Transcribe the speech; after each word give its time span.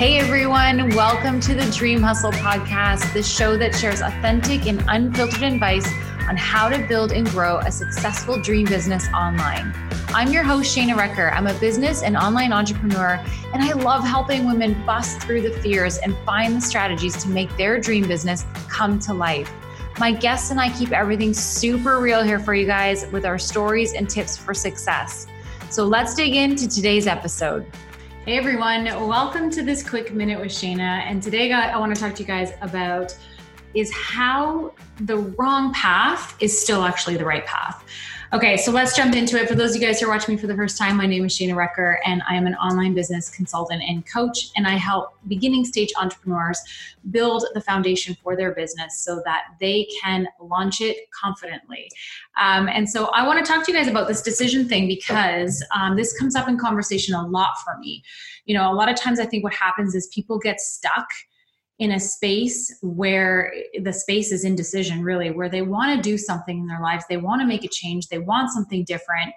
Hey 0.00 0.18
everyone, 0.18 0.88
welcome 0.96 1.40
to 1.40 1.54
the 1.54 1.70
Dream 1.76 2.00
Hustle 2.00 2.32
podcast, 2.32 3.12
the 3.12 3.22
show 3.22 3.58
that 3.58 3.74
shares 3.74 4.00
authentic 4.00 4.66
and 4.66 4.82
unfiltered 4.88 5.42
advice 5.42 5.86
on 6.26 6.38
how 6.38 6.70
to 6.70 6.78
build 6.88 7.12
and 7.12 7.28
grow 7.28 7.58
a 7.58 7.70
successful 7.70 8.40
dream 8.40 8.64
business 8.64 9.08
online. 9.08 9.74
I'm 10.08 10.32
your 10.32 10.42
host, 10.42 10.74
Shana 10.74 10.96
Recker. 10.96 11.30
I'm 11.34 11.48
a 11.48 11.52
business 11.60 12.02
and 12.02 12.16
online 12.16 12.50
entrepreneur, 12.50 13.22
and 13.52 13.62
I 13.62 13.72
love 13.72 14.02
helping 14.02 14.46
women 14.46 14.74
bust 14.86 15.20
through 15.20 15.42
the 15.42 15.52
fears 15.60 15.98
and 15.98 16.16
find 16.24 16.56
the 16.56 16.62
strategies 16.62 17.22
to 17.22 17.28
make 17.28 17.54
their 17.58 17.78
dream 17.78 18.08
business 18.08 18.46
come 18.70 18.98
to 19.00 19.12
life. 19.12 19.52
My 19.98 20.12
guests 20.12 20.50
and 20.50 20.58
I 20.58 20.74
keep 20.78 20.92
everything 20.92 21.34
super 21.34 22.00
real 22.00 22.22
here 22.22 22.38
for 22.38 22.54
you 22.54 22.64
guys 22.64 23.06
with 23.12 23.26
our 23.26 23.38
stories 23.38 23.92
and 23.92 24.08
tips 24.08 24.34
for 24.34 24.54
success. 24.54 25.26
So 25.68 25.84
let's 25.84 26.14
dig 26.14 26.36
into 26.36 26.66
today's 26.68 27.06
episode. 27.06 27.70
Hey 28.30 28.38
everyone, 28.38 28.84
welcome 28.84 29.50
to 29.50 29.60
this 29.60 29.82
quick 29.82 30.14
minute 30.14 30.38
with 30.38 30.52
Shana. 30.52 31.02
And 31.02 31.20
today 31.20 31.50
I 31.50 31.76
want 31.76 31.92
to 31.92 32.00
talk 32.00 32.14
to 32.14 32.22
you 32.22 32.28
guys 32.28 32.52
about 32.62 33.12
is 33.74 33.92
how 33.92 34.72
the 35.00 35.16
wrong 35.16 35.74
path 35.74 36.36
is 36.38 36.56
still 36.56 36.84
actually 36.84 37.16
the 37.16 37.24
right 37.24 37.44
path. 37.44 37.79
Okay, 38.32 38.56
so 38.56 38.70
let's 38.70 38.94
jump 38.94 39.16
into 39.16 39.36
it. 39.36 39.48
For 39.48 39.56
those 39.56 39.74
of 39.74 39.82
you 39.82 39.88
guys 39.88 39.98
who 39.98 40.06
are 40.06 40.08
watching 40.08 40.36
me 40.36 40.40
for 40.40 40.46
the 40.46 40.54
first 40.54 40.78
time, 40.78 40.96
my 40.96 41.04
name 41.04 41.24
is 41.24 41.36
Shana 41.36 41.56
Recker, 41.56 41.96
and 42.06 42.22
I 42.28 42.36
am 42.36 42.46
an 42.46 42.54
online 42.54 42.94
business 42.94 43.28
consultant 43.28 43.82
and 43.82 44.06
coach. 44.06 44.52
And 44.54 44.68
I 44.68 44.76
help 44.76 45.14
beginning 45.26 45.64
stage 45.64 45.92
entrepreneurs 46.00 46.60
build 47.10 47.44
the 47.54 47.60
foundation 47.60 48.16
for 48.22 48.36
their 48.36 48.54
business 48.54 49.00
so 49.00 49.20
that 49.24 49.46
they 49.58 49.88
can 50.00 50.28
launch 50.40 50.80
it 50.80 51.10
confidently. 51.10 51.90
Um, 52.40 52.68
and 52.68 52.88
so 52.88 53.06
I 53.06 53.26
want 53.26 53.44
to 53.44 53.52
talk 53.52 53.66
to 53.66 53.72
you 53.72 53.76
guys 53.76 53.88
about 53.88 54.06
this 54.06 54.22
decision 54.22 54.68
thing 54.68 54.86
because 54.86 55.64
um, 55.76 55.96
this 55.96 56.16
comes 56.16 56.36
up 56.36 56.48
in 56.48 56.56
conversation 56.56 57.16
a 57.16 57.26
lot 57.26 57.58
for 57.64 57.78
me. 57.78 58.00
You 58.44 58.54
know, 58.54 58.70
a 58.70 58.74
lot 58.74 58.88
of 58.88 58.94
times 58.94 59.18
I 59.18 59.26
think 59.26 59.42
what 59.42 59.54
happens 59.54 59.96
is 59.96 60.06
people 60.06 60.38
get 60.38 60.60
stuck 60.60 61.08
in 61.80 61.92
a 61.92 61.98
space 61.98 62.78
where 62.82 63.52
the 63.82 63.92
space 63.92 64.30
is 64.32 64.44
indecision 64.44 65.02
really 65.02 65.30
where 65.30 65.48
they 65.48 65.62
want 65.62 65.96
to 65.96 66.10
do 66.10 66.18
something 66.18 66.58
in 66.58 66.66
their 66.66 66.82
lives 66.82 67.04
they 67.08 67.16
want 67.16 67.40
to 67.40 67.46
make 67.46 67.64
a 67.64 67.68
change 67.68 68.06
they 68.08 68.18
want 68.18 68.50
something 68.50 68.84
different. 68.84 69.32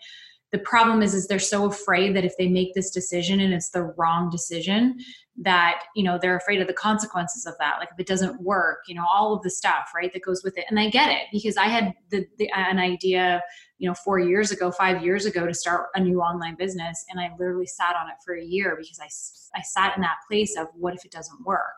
The 0.52 0.60
problem 0.60 1.02
is 1.02 1.16
is 1.16 1.26
they're 1.26 1.40
so 1.40 1.66
afraid 1.66 2.16
that 2.16 2.26
if 2.26 2.38
they 2.38 2.48
make 2.48 2.76
this 2.76 2.92
decision 2.92 3.40
and 3.40 3.56
it's 3.56 3.72
the 3.72 3.92
wrong 3.98 4.30
decision 4.30 5.00
that 5.38 5.86
you 5.96 6.04
know 6.04 6.20
they're 6.22 6.38
afraid 6.38 6.62
of 6.62 6.68
the 6.68 6.74
consequences 6.74 7.48
of 7.48 7.56
that. 7.60 7.78
Like 7.80 7.90
if 7.92 8.00
it 8.00 8.06
doesn't 8.06 8.40
work 8.42 8.80
you 8.88 8.94
know 8.94 9.06
all 9.12 9.34
of 9.34 9.42
the 9.42 9.50
stuff 9.50 9.92
right 9.96 10.12
that 10.14 10.22
goes 10.22 10.44
with 10.44 10.58
it. 10.58 10.66
And 10.70 10.80
i 10.80 10.90
get 10.90 11.10
it 11.10 11.24
because 11.32 11.58
i 11.58 11.66
had 11.66 11.94
the, 12.10 12.28
the 12.38 12.52
an 12.56 12.78
idea 12.78 13.42
you 13.80 13.88
know 13.90 13.96
4 13.96 14.20
years 14.20 14.52
ago 14.52 14.70
5 14.70 15.04
years 15.04 15.26
ago 15.26 15.48
to 15.48 15.54
start 15.54 15.88
a 15.96 16.00
new 16.00 16.20
online 16.20 16.56
business 16.56 17.06
and 17.10 17.20
i 17.20 17.32
literally 17.40 17.66
sat 17.66 17.96
on 17.96 18.10
it 18.10 18.16
for 18.24 18.36
a 18.36 18.44
year 18.44 18.78
because 18.80 19.00
i 19.00 19.58
i 19.58 19.62
sat 19.62 19.96
in 19.96 20.02
that 20.02 20.18
place 20.30 20.56
of 20.58 20.68
what 20.76 20.94
if 20.94 21.04
it 21.04 21.12
doesn't 21.12 21.44
work 21.46 21.78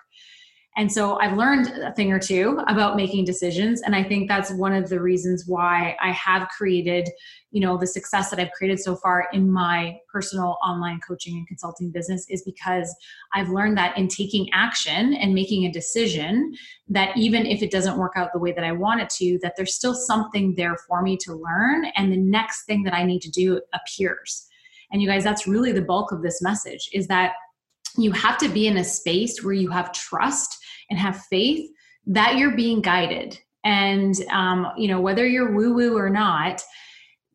and 0.78 0.92
so 0.92 1.18
I've 1.20 1.38
learned 1.38 1.68
a 1.68 1.94
thing 1.94 2.12
or 2.12 2.20
two 2.20 2.62
about 2.68 2.98
making 2.98 3.24
decisions. 3.24 3.82
And 3.82 3.96
I 3.96 4.04
think 4.04 4.28
that's 4.28 4.52
one 4.52 4.74
of 4.74 4.90
the 4.90 5.00
reasons 5.00 5.46
why 5.48 5.96
I 6.02 6.12
have 6.12 6.50
created, 6.50 7.08
you 7.52 7.62
know, 7.62 7.78
the 7.78 7.88
success 7.88 8.30
that 8.30 8.40
I've 8.40 8.52
created 8.52 8.82
so 8.82 8.98
far 8.98 9.30
in 9.32 9.50
my 9.50 9.98
personal 10.12 10.58
online 10.62 11.00
coaching 11.00 11.38
and 11.38 11.48
consulting 11.48 11.92
business 11.92 12.26
is 12.30 12.44
because 12.44 12.94
I've 13.34 13.50
learned 13.50 13.78
that 13.78 13.98
in 13.98 14.10
taking 14.10 14.50
action 14.54 15.14
and 15.14 15.34
making 15.34 15.64
a 15.64 15.72
decision, 15.72 16.54
that 16.90 17.16
even 17.16 17.46
if 17.46 17.64
it 17.64 17.72
doesn't 17.72 17.98
work 17.98 18.14
out 18.18 18.34
the 18.34 18.40
way 18.40 18.52
that 18.52 18.66
I 18.66 18.74
want 18.74 19.00
it 19.00 19.10
to, 19.12 19.40
that 19.44 19.56
there's 19.56 19.76
still 19.76 19.96
something 19.96 20.56
there 20.56 20.76
for 20.90 21.02
me 21.02 21.16
to 21.22 21.36
learn. 21.36 21.86
And 21.96 22.12
the 22.12 22.18
next 22.18 22.66
thing 22.66 22.84
that 22.84 22.94
I 22.94 23.06
need 23.06 23.22
to 23.22 23.32
do 23.32 23.62
appears. 23.74 24.46
And 24.92 25.02
you 25.02 25.08
guys, 25.08 25.24
that's 25.24 25.48
really 25.48 25.72
the 25.72 25.82
bulk 25.82 26.12
of 26.12 26.22
this 26.22 26.42
message 26.42 26.90
is 26.92 27.08
that 27.08 27.34
you 27.98 28.12
have 28.12 28.38
to 28.40 28.50
be 28.50 28.68
in 28.68 28.76
a 28.76 28.84
space 28.84 29.42
where 29.42 29.54
you 29.54 29.70
have 29.70 29.94
trust 29.94 30.64
and 30.90 31.00
have 31.00 31.18
faith 31.26 31.70
that 32.08 32.38
you're 32.38 32.56
being 32.56 32.82
guided. 32.82 33.40
And 33.64 34.16
um, 34.32 34.72
you 34.78 34.88
know 34.88 35.02
whether 35.02 35.26
you're 35.28 35.54
woo 35.54 35.74
woo 35.74 35.98
or 35.98 36.10
not 36.10 36.62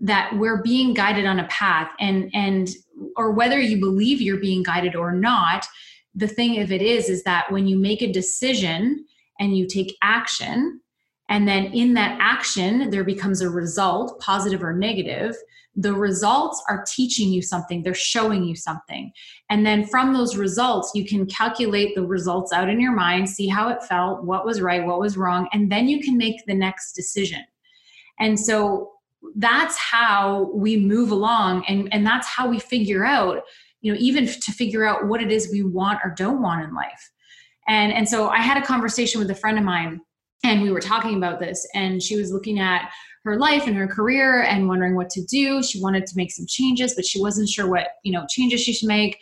that 0.00 0.33
we're 0.37 0.62
being 0.62 0.94
guided 0.94 1.27
on 1.27 1.41
a 1.41 1.49
path. 1.49 1.91
And 1.99 2.31
and 2.33 2.69
or 3.16 3.33
whether 3.33 3.60
you 3.60 3.78
believe 3.78 4.21
you're 4.21 4.41
being 4.41 4.62
guided 4.62 4.94
or 4.94 5.12
not 5.12 5.66
the 6.15 6.28
thing 6.28 6.60
of 6.60 6.72
it 6.72 6.83
is 6.83 7.09
is 7.09 7.22
that 7.25 7.50
when 7.50 7.66
you 7.66 7.78
make 7.78 8.03
a 8.03 8.12
decision 8.12 9.05
and 9.39 9.56
you 9.56 9.66
take 9.66 9.97
action 10.03 10.81
and 11.31 11.49
then 11.49 11.67
in 11.67 11.95
that 11.95 12.19
action 12.21 12.91
there 12.91 13.05
becomes 13.05 13.41
a 13.41 13.49
result 13.49 14.21
positive 14.21 14.63
or 14.63 14.75
negative 14.75 15.35
the 15.77 15.93
results 15.93 16.63
are 16.69 16.85
teaching 16.87 17.31
you 17.31 17.43
something, 17.43 17.83
they're 17.83 17.95
showing 17.95 18.45
you 18.45 18.57
something. 18.57 19.13
And 19.49 19.65
then 19.65 19.87
from 19.87 20.13
those 20.13 20.37
results, 20.37 20.91
you 20.95 21.05
can 21.07 21.27
calculate 21.27 21.95
the 21.95 22.05
results 22.07 22.53
out 22.53 22.69
in 22.69 22.81
your 22.81 22.93
mind, 22.93 23.29
see 23.29 23.47
how 23.47 23.69
it 23.69 23.83
felt, 23.85 24.25
what 24.25 24.45
was 24.45 24.61
right, 24.61 24.85
what 24.85 25.01
was 25.01 25.17
wrong, 25.17 25.49
and 25.53 25.71
then 25.71 25.89
you 25.89 26.01
can 26.01 26.17
make 26.17 26.45
the 26.47 26.55
next 26.55 26.93
decision. 26.93 27.45
And 28.19 28.39
so 28.39 28.93
that's 29.37 29.79
how 29.79 30.51
we 30.53 30.77
move 30.77 31.11
along 31.11 31.65
and, 31.69 31.93
and 31.93 32.07
that's 32.07 32.27
how 32.27 32.49
we 32.49 32.59
figure 32.59 33.05
out, 33.05 33.43
you 33.81 33.93
know, 33.93 33.99
even 34.01 34.27
to 34.27 34.53
figure 34.53 34.85
out 34.85 35.07
what 35.07 35.23
it 35.23 35.31
is 35.31 35.51
we 35.53 35.63
want 35.63 36.01
or 36.03 36.11
don't 36.11 36.43
want 36.43 36.65
in 36.65 36.75
life. 36.75 37.11
And 37.69 37.93
and 37.93 38.09
so 38.09 38.29
I 38.29 38.39
had 38.39 38.57
a 38.57 38.67
conversation 38.67 39.21
with 39.21 39.31
a 39.31 39.35
friend 39.35 39.59
of 39.59 39.65
mine 39.65 40.01
and 40.45 40.62
we 40.62 40.71
were 40.71 40.81
talking 40.81 41.17
about 41.17 41.39
this 41.39 41.67
and 41.75 42.03
she 42.03 42.17
was 42.17 42.33
looking 42.33 42.59
at 42.59 42.91
her 43.25 43.39
life 43.39 43.67
and 43.67 43.77
her 43.77 43.87
career 43.87 44.43
and 44.43 44.67
wondering 44.67 44.95
what 44.95 45.11
to 45.11 45.25
do. 45.25 45.62
She 45.62 45.81
wanted 45.81 46.06
to 46.06 46.17
make 46.17 46.33
some 46.33 46.47
changes, 46.49 46.95
but 46.95 47.05
she 47.05 47.21
wasn't 47.21 47.49
sure 47.49 47.69
what, 47.69 47.89
you 48.03 48.12
know, 48.12 48.25
changes 48.28 48.62
she 48.62 48.73
should 48.73 48.89
make 48.89 49.19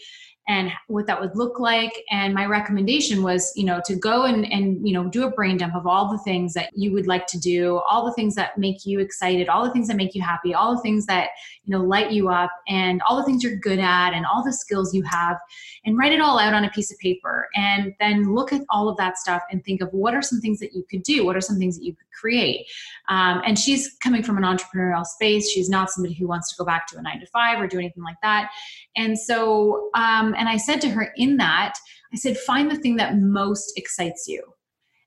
and 0.49 0.73
what 0.87 1.07
that 1.07 1.21
would 1.21 1.37
look 1.37 1.61
like. 1.61 2.05
And 2.11 2.35
my 2.35 2.47
recommendation 2.47 3.23
was 3.23 3.53
you 3.55 3.65
know 3.65 3.81
to 3.85 3.95
go 3.95 4.25
and 4.25 4.51
and 4.53 4.87
you 4.87 4.95
know 4.95 5.09
do 5.09 5.25
a 5.25 5.31
brain 5.31 5.59
dump 5.59 5.75
of 5.75 5.87
all 5.87 6.11
the 6.11 6.19
things 6.19 6.55
that 6.55 6.71
you 6.75 6.93
would 6.93 7.07
like 7.07 7.27
to 7.29 7.39
do 7.39 7.79
all 7.89 8.05
the 8.05 8.13
things 8.13 8.35
that 8.35 8.59
make 8.59 8.85
you 8.85 9.01
excited 9.01 9.49
all 9.49 9.65
the 9.65 9.71
things 9.71 9.89
that 9.89 9.97
make 9.97 10.15
you 10.15 10.23
happy 10.23 10.55
all 10.55 10.75
the 10.75 10.83
things 10.83 11.07
that 11.07 11.31
you 11.65 11.77
know 11.77 11.83
light 11.85 12.11
you 12.11 12.29
up 12.29 12.51
and 12.69 13.01
all 13.03 13.17
the 13.17 13.25
things 13.25 13.43
you're 13.43 13.57
good 13.57 13.79
at 13.79 14.13
and 14.13 14.25
all 14.27 14.43
the 14.43 14.53
skills 14.53 14.95
you 14.95 15.03
have 15.03 15.39
and 15.85 15.97
write 15.97 16.13
it 16.13 16.21
all 16.21 16.39
out 16.39 16.55
on 16.55 16.65
a 16.65 16.71
piece 16.71 16.93
of 16.93 16.99
paper. 16.99 17.49
And 17.55 17.95
then 17.99 18.35
look 18.35 18.53
at 18.53 18.63
all 18.71 18.89
of 18.89 18.97
that 18.99 19.17
stuff 19.19 19.43
and 19.51 19.65
think 19.65 19.81
of 19.81 19.93
what 19.93 20.15
are 20.15 20.23
some 20.23 20.41
things 20.41 20.59
that 20.61 20.75
you 20.75 20.85
could 20.91 21.03
do 21.03 21.25
what 21.25 21.37
are 21.37 21.41
some 21.41 21.59
things 21.59 21.79
that 21.79 21.85
you 21.85 21.95
could 21.95 22.07
create. 22.19 22.67
Um, 23.09 23.43
and 23.47 23.59
she's 23.59 23.97
coming 24.03 24.23
from 24.23 24.37
an 24.37 24.43
entrepreneurial 24.43 25.05
space. 25.07 25.49
She's 25.49 25.69
not 25.69 25.91
somebody 25.91 26.15
who 26.15 26.27
wants 26.27 26.51
to 26.51 26.57
go 26.59 26.65
back 26.65 26.87
to 26.89 26.99
a 26.99 27.03
nine 27.03 27.21
to 27.21 27.27
five 27.27 27.61
or 27.61 27.67
do 27.67 27.79
anything 27.79 28.03
like 28.03 28.17
that 28.23 28.51
and 28.99 29.19
so 29.19 29.89
um, 29.95 30.35
and 30.37 30.49
I 30.49 30.59
said 30.59 30.81
to 30.83 30.91
her 30.91 31.13
in 31.17 31.39
that, 31.39 31.75
I 32.13 32.17
said, 32.17 32.37
find 32.37 32.71
the 32.71 32.77
thing 32.77 32.97
that 32.97 33.19
most 33.19 33.73
excites 33.77 34.27
you 34.27 34.43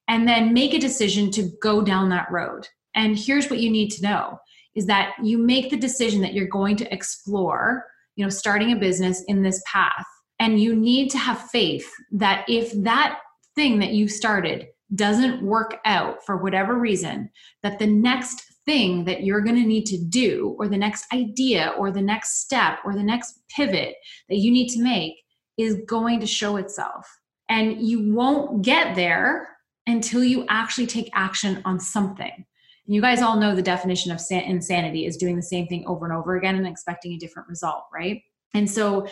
and 0.08 0.28
then 0.28 0.54
make 0.54 0.74
a 0.74 0.80
decision 0.80 1.32
to 1.32 1.50
go 1.62 1.82
down 1.82 2.10
that 2.10 2.32
road. 2.32 2.68
And 2.96 3.18
here's 3.18 3.50
what 3.50 3.60
you 3.60 3.70
need 3.70 3.90
to 3.92 4.04
know 4.04 4.40
is 4.76 4.86
that 4.86 5.14
you 5.22 5.38
make 5.38 5.70
the 5.70 5.78
decision 5.78 6.22
that 6.22 6.34
you're 6.34 6.48
going 6.48 6.78
to 6.78 6.94
explore, 6.94 7.86
you 8.16 8.26
know, 8.26 8.30
starting 8.30 8.72
a 8.72 8.76
business 8.76 9.24
in 9.28 9.44
this 9.44 9.62
path. 9.72 10.06
And 10.40 10.60
you 10.60 10.76
need 10.76 11.12
to 11.12 11.18
have 11.18 11.50
faith 11.50 11.90
that 12.12 12.46
if 12.48 12.72
that 12.84 13.20
thing 13.56 13.80
that 13.80 13.92
you 13.92 14.08
started 14.08 14.68
doesn't 14.96 15.42
work 15.44 15.80
out 15.86 16.26
for 16.26 16.38
whatever 16.38 16.76
reason, 16.76 17.30
that 17.64 17.80
the 17.80 17.88
next 17.88 18.44
thing 18.66 19.06
that 19.06 19.24
you're 19.24 19.42
going 19.42 19.56
to 19.56 19.68
need 19.68 19.86
to 19.86 19.98
do, 19.98 20.56
or 20.60 20.68
the 20.68 20.78
next 20.78 21.06
idea, 21.14 21.74
or 21.78 21.92
the 21.92 22.02
next 22.02 22.42
step, 22.42 22.80
or 22.86 22.94
the 22.94 23.04
next 23.04 23.40
pivot 23.56 23.96
that 24.30 24.38
you 24.38 24.52
need 24.52 24.70
to 24.70 24.82
make 24.82 25.16
is 25.58 25.82
going 25.88 26.20
to 26.20 26.28
show 26.28 26.58
itself. 26.58 27.08
And 27.50 27.82
you 27.82 28.14
won't 28.14 28.62
get 28.62 28.96
there 28.96 29.50
until 29.88 30.24
you 30.24 30.46
actually 30.50 30.88
take 30.88 31.10
action 31.14 31.62
on 31.66 31.80
something. 31.80 32.46
you 32.86 33.02
guys 33.02 33.22
all 33.22 33.38
know 33.38 33.56
the 33.56 33.62
definition 33.62 34.12
of 34.12 34.22
insanity 34.30 35.06
is 35.06 35.18
doing 35.18 35.36
the 35.36 35.42
same 35.42 35.68
thing 35.68 35.86
over 35.88 36.06
and 36.06 36.14
over 36.14 36.36
again 36.36 36.56
and 36.56 36.68
expecting 36.68 37.14
a 37.14 37.18
different 37.18 37.48
result, 37.50 37.86
right? 37.94 38.22
And 38.54 38.70
so 38.70 39.08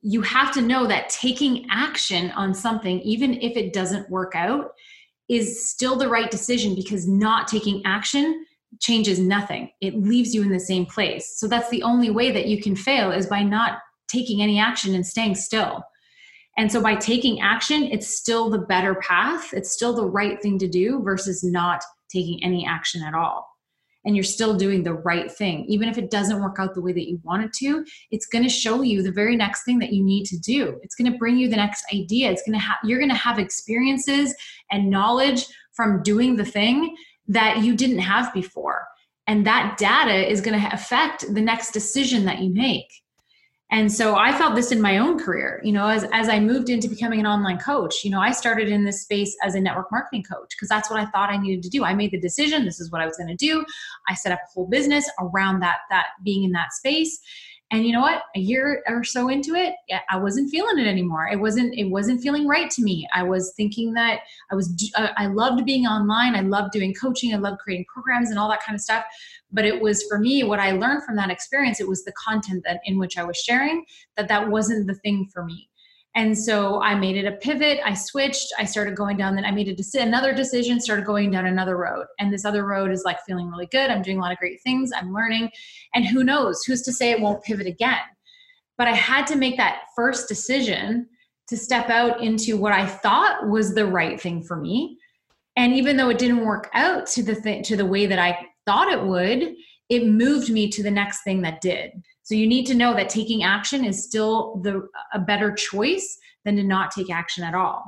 you 0.00 0.22
have 0.22 0.52
to 0.54 0.62
know 0.62 0.86
that 0.86 1.08
taking 1.08 1.66
action 1.70 2.30
on 2.32 2.54
something, 2.54 3.00
even 3.00 3.34
if 3.40 3.56
it 3.56 3.72
doesn't 3.72 4.08
work 4.10 4.34
out, 4.34 4.70
is 5.28 5.68
still 5.68 5.96
the 5.96 6.08
right 6.08 6.30
decision 6.30 6.74
because 6.74 7.08
not 7.08 7.48
taking 7.48 7.82
action 7.84 8.44
changes 8.80 9.18
nothing. 9.18 9.70
It 9.80 9.96
leaves 9.96 10.34
you 10.34 10.42
in 10.42 10.50
the 10.50 10.60
same 10.60 10.86
place. 10.86 11.38
So 11.38 11.48
that's 11.48 11.70
the 11.70 11.82
only 11.82 12.10
way 12.10 12.30
that 12.30 12.46
you 12.46 12.60
can 12.60 12.76
fail 12.76 13.10
is 13.10 13.26
by 13.26 13.42
not 13.42 13.78
taking 14.08 14.42
any 14.42 14.58
action 14.58 14.94
and 14.94 15.06
staying 15.06 15.34
still. 15.34 15.82
And 16.58 16.72
so 16.72 16.80
by 16.80 16.94
taking 16.94 17.40
action, 17.40 17.84
it's 17.84 18.16
still 18.16 18.48
the 18.48 18.58
better 18.58 18.94
path. 18.96 19.52
It's 19.52 19.72
still 19.72 19.94
the 19.94 20.06
right 20.06 20.40
thing 20.40 20.58
to 20.58 20.68
do 20.68 21.02
versus 21.02 21.44
not 21.44 21.82
taking 22.10 22.42
any 22.42 22.66
action 22.66 23.02
at 23.02 23.14
all. 23.14 23.46
And 24.04 24.14
you're 24.14 24.24
still 24.24 24.56
doing 24.56 24.84
the 24.84 24.94
right 24.94 25.30
thing. 25.30 25.66
Even 25.68 25.88
if 25.88 25.98
it 25.98 26.10
doesn't 26.10 26.40
work 26.40 26.56
out 26.58 26.74
the 26.74 26.80
way 26.80 26.92
that 26.92 27.08
you 27.08 27.20
want 27.24 27.44
it 27.44 27.52
to, 27.54 27.84
it's 28.12 28.26
going 28.26 28.44
to 28.44 28.48
show 28.48 28.82
you 28.82 29.02
the 29.02 29.10
very 29.10 29.34
next 29.36 29.64
thing 29.64 29.80
that 29.80 29.92
you 29.92 30.02
need 30.02 30.26
to 30.26 30.38
do. 30.38 30.78
It's 30.82 30.94
going 30.94 31.10
to 31.10 31.18
bring 31.18 31.36
you 31.36 31.48
the 31.48 31.56
next 31.56 31.84
idea. 31.92 32.30
It's 32.30 32.42
going 32.46 32.58
to 32.58 32.64
have 32.64 32.78
you're 32.84 33.00
going 33.00 33.10
to 33.10 33.16
have 33.16 33.40
experiences 33.40 34.32
and 34.70 34.88
knowledge 34.88 35.46
from 35.72 36.02
doing 36.04 36.36
the 36.36 36.44
thing 36.44 36.94
that 37.28 37.62
you 37.62 37.74
didn't 37.76 37.98
have 37.98 38.32
before. 38.32 38.86
And 39.26 39.46
that 39.46 39.76
data 39.78 40.30
is 40.30 40.40
going 40.40 40.60
to 40.60 40.72
affect 40.72 41.32
the 41.34 41.40
next 41.40 41.72
decision 41.72 42.24
that 42.26 42.40
you 42.40 42.52
make. 42.52 42.92
and 43.70 43.90
so 43.92 44.14
i 44.14 44.30
felt 44.32 44.54
this 44.54 44.70
in 44.70 44.80
my 44.80 44.98
own 44.98 45.18
career 45.18 45.60
you 45.64 45.72
know 45.72 45.88
as, 45.88 46.04
as 46.12 46.28
i 46.28 46.38
moved 46.38 46.68
into 46.68 46.88
becoming 46.88 47.18
an 47.18 47.26
online 47.26 47.58
coach 47.58 48.04
you 48.04 48.10
know 48.10 48.20
i 48.20 48.30
started 48.30 48.68
in 48.68 48.84
this 48.84 49.02
space 49.02 49.36
as 49.42 49.54
a 49.54 49.60
network 49.60 49.90
marketing 49.90 50.22
coach 50.22 50.50
because 50.50 50.68
that's 50.68 50.88
what 50.88 51.00
i 51.00 51.06
thought 51.06 51.30
i 51.30 51.36
needed 51.36 51.62
to 51.62 51.68
do 51.68 51.84
i 51.84 51.94
made 51.94 52.12
the 52.12 52.20
decision 52.20 52.64
this 52.64 52.80
is 52.80 52.90
what 52.92 53.00
i 53.00 53.06
was 53.06 53.16
going 53.16 53.28
to 53.28 53.34
do 53.34 53.64
i 54.08 54.14
set 54.14 54.32
up 54.32 54.38
a 54.38 54.52
whole 54.52 54.68
business 54.68 55.10
around 55.20 55.60
that 55.60 55.78
that 55.90 56.06
being 56.22 56.44
in 56.44 56.52
that 56.52 56.72
space 56.72 57.20
and 57.72 57.84
you 57.84 57.92
know 57.92 58.00
what? 58.00 58.22
A 58.36 58.38
year 58.38 58.82
or 58.86 59.02
so 59.02 59.28
into 59.28 59.54
it 59.54 59.74
i 60.08 60.16
wasn't 60.16 60.50
feeling 60.50 60.78
it 60.78 60.86
anymore. 60.86 61.28
It 61.28 61.40
wasn't 61.40 61.74
it 61.76 61.90
wasn't 61.90 62.20
feeling 62.20 62.46
right 62.46 62.70
to 62.70 62.82
me. 62.82 63.08
I 63.14 63.22
was 63.22 63.52
thinking 63.56 63.94
that 63.94 64.20
i 64.50 64.54
was 64.54 64.92
uh, 64.96 65.08
i 65.16 65.26
loved 65.26 65.64
being 65.64 65.86
online. 65.86 66.34
I 66.34 66.40
loved 66.40 66.72
doing 66.72 66.94
coaching. 66.94 67.34
I 67.34 67.38
loved 67.38 67.58
creating 67.58 67.86
programs 67.92 68.30
and 68.30 68.38
all 68.38 68.48
that 68.50 68.62
kind 68.62 68.74
of 68.74 68.80
stuff. 68.80 69.04
But 69.52 69.64
it 69.64 69.80
was 69.80 70.02
for 70.04 70.18
me 70.18 70.44
what 70.44 70.60
i 70.60 70.72
learned 70.72 71.04
from 71.04 71.16
that 71.16 71.30
experience 71.30 71.80
it 71.80 71.88
was 71.88 72.04
the 72.04 72.12
content 72.12 72.62
that 72.66 72.80
in 72.84 72.98
which 72.98 73.16
i 73.16 73.24
was 73.24 73.36
sharing 73.36 73.84
that 74.16 74.28
that 74.28 74.48
wasn't 74.48 74.86
the 74.86 74.94
thing 74.94 75.28
for 75.32 75.44
me 75.44 75.68
and 76.16 76.36
so 76.36 76.80
I 76.80 76.94
made 76.94 77.16
it 77.16 77.26
a 77.26 77.36
pivot. 77.36 77.78
I 77.84 77.92
switched. 77.92 78.50
I 78.58 78.64
started 78.64 78.96
going 78.96 79.18
down. 79.18 79.34
Then 79.36 79.44
I 79.44 79.50
made 79.50 79.68
a 79.68 79.74
deci- 79.74 80.00
another 80.00 80.32
decision. 80.32 80.80
Started 80.80 81.04
going 81.04 81.30
down 81.30 81.44
another 81.44 81.76
road. 81.76 82.06
And 82.18 82.32
this 82.32 82.46
other 82.46 82.64
road 82.64 82.90
is 82.90 83.04
like 83.04 83.18
feeling 83.26 83.50
really 83.50 83.66
good. 83.66 83.90
I'm 83.90 84.00
doing 84.00 84.16
a 84.16 84.22
lot 84.22 84.32
of 84.32 84.38
great 84.38 84.62
things. 84.62 84.90
I'm 84.96 85.12
learning. 85.12 85.50
And 85.94 86.06
who 86.06 86.24
knows? 86.24 86.64
Who's 86.64 86.80
to 86.82 86.92
say 86.92 87.10
it 87.10 87.20
won't 87.20 87.44
pivot 87.44 87.66
again? 87.66 87.98
But 88.78 88.88
I 88.88 88.94
had 88.94 89.26
to 89.26 89.36
make 89.36 89.58
that 89.58 89.82
first 89.94 90.26
decision 90.26 91.06
to 91.48 91.56
step 91.56 91.90
out 91.90 92.22
into 92.22 92.56
what 92.56 92.72
I 92.72 92.86
thought 92.86 93.48
was 93.48 93.74
the 93.74 93.86
right 93.86 94.18
thing 94.18 94.42
for 94.42 94.56
me. 94.56 94.96
And 95.54 95.74
even 95.74 95.98
though 95.98 96.08
it 96.08 96.18
didn't 96.18 96.46
work 96.46 96.70
out 96.72 97.06
to 97.08 97.22
the 97.22 97.34
th- 97.34 97.68
to 97.68 97.76
the 97.76 97.86
way 97.86 98.06
that 98.06 98.18
I 98.18 98.38
thought 98.64 98.90
it 98.90 99.02
would, 99.02 99.54
it 99.90 100.06
moved 100.06 100.50
me 100.50 100.70
to 100.70 100.82
the 100.82 100.90
next 100.90 101.24
thing 101.24 101.42
that 101.42 101.60
did. 101.60 101.92
So 102.26 102.34
you 102.34 102.48
need 102.48 102.66
to 102.66 102.74
know 102.74 102.92
that 102.92 103.08
taking 103.08 103.44
action 103.44 103.84
is 103.84 104.02
still 104.02 104.60
the 104.64 104.88
a 105.14 105.20
better 105.20 105.52
choice 105.52 106.18
than 106.44 106.56
to 106.56 106.64
not 106.64 106.90
take 106.90 107.08
action 107.08 107.44
at 107.44 107.54
all. 107.54 107.84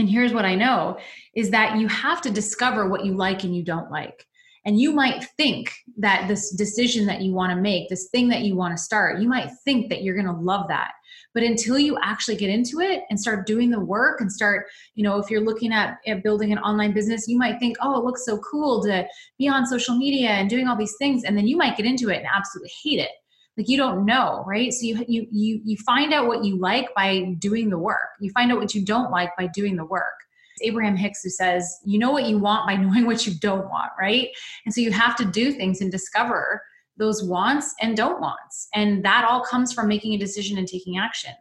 And 0.00 0.10
here's 0.10 0.32
what 0.32 0.44
I 0.44 0.56
know 0.56 0.98
is 1.36 1.50
that 1.50 1.78
you 1.78 1.86
have 1.86 2.20
to 2.22 2.30
discover 2.32 2.88
what 2.88 3.04
you 3.04 3.14
like 3.14 3.44
and 3.44 3.54
you 3.54 3.62
don't 3.62 3.88
like. 3.88 4.26
And 4.64 4.80
you 4.80 4.90
might 4.90 5.22
think 5.36 5.72
that 5.96 6.26
this 6.26 6.50
decision 6.50 7.06
that 7.06 7.20
you 7.20 7.34
want 7.34 7.50
to 7.50 7.56
make, 7.56 7.88
this 7.88 8.08
thing 8.10 8.28
that 8.30 8.42
you 8.42 8.56
want 8.56 8.76
to 8.76 8.82
start, 8.82 9.20
you 9.20 9.28
might 9.28 9.52
think 9.64 9.90
that 9.90 10.02
you're 10.02 10.16
going 10.16 10.26
to 10.26 10.32
love 10.32 10.66
that. 10.66 10.90
But 11.32 11.44
until 11.44 11.78
you 11.78 11.96
actually 12.02 12.36
get 12.36 12.50
into 12.50 12.80
it 12.80 13.02
and 13.10 13.20
start 13.20 13.46
doing 13.46 13.70
the 13.70 13.78
work 13.78 14.20
and 14.20 14.30
start, 14.30 14.66
you 14.96 15.04
know, 15.04 15.20
if 15.20 15.30
you're 15.30 15.40
looking 15.40 15.72
at, 15.72 15.98
at 16.08 16.24
building 16.24 16.50
an 16.50 16.58
online 16.58 16.94
business, 16.94 17.28
you 17.28 17.38
might 17.38 17.60
think, 17.60 17.76
oh, 17.80 17.96
it 17.96 18.04
looks 18.04 18.24
so 18.24 18.38
cool 18.38 18.82
to 18.82 19.06
be 19.38 19.46
on 19.46 19.66
social 19.66 19.96
media 19.96 20.30
and 20.30 20.50
doing 20.50 20.66
all 20.66 20.76
these 20.76 20.96
things. 20.98 21.22
And 21.22 21.36
then 21.36 21.46
you 21.46 21.56
might 21.56 21.76
get 21.76 21.86
into 21.86 22.08
it 22.08 22.18
and 22.18 22.26
absolutely 22.34 22.72
hate 22.82 22.98
it 22.98 23.10
like 23.56 23.68
you 23.68 23.76
don't 23.76 24.04
know 24.04 24.44
right? 24.46 24.72
So 24.72 24.86
you 24.86 25.04
you 25.08 25.26
you 25.30 25.60
you 25.64 25.76
find 25.78 26.12
out 26.12 26.26
what 26.26 26.44
you 26.44 26.58
like 26.58 26.94
by 26.94 27.34
doing 27.38 27.70
the 27.70 27.78
work. 27.78 28.08
You 28.20 28.30
find 28.30 28.50
out 28.50 28.58
what 28.58 28.74
you 28.74 28.84
don't 28.84 29.10
like 29.10 29.30
by 29.36 29.48
doing 29.48 29.76
the 29.76 29.84
work. 29.84 30.14
It's 30.54 30.68
abraham 30.68 30.96
hicks 30.96 31.22
who 31.22 31.30
says 31.30 31.78
you 31.84 31.98
know 31.98 32.10
what 32.10 32.26
you 32.26 32.38
want 32.38 32.66
by 32.66 32.76
knowing 32.82 33.06
what 33.06 33.26
you 33.26 33.34
don't 33.34 33.68
want 33.68 33.92
right? 33.98 34.28
And 34.64 34.74
so 34.74 34.80
you 34.80 34.92
have 34.92 35.16
to 35.16 35.24
do 35.24 35.52
things 35.52 35.80
and 35.80 35.90
discover 35.90 36.62
those 36.98 37.24
wants 37.24 37.74
and 37.80 37.96
don't 37.96 38.20
wants. 38.20 38.68
And 38.74 39.04
that 39.04 39.24
all 39.24 39.42
comes 39.42 39.72
from 39.72 39.88
making 39.88 40.14
a 40.14 40.18
decision 40.18 40.58
and 40.58 40.68
taking 40.68 40.98
action. 40.98 41.32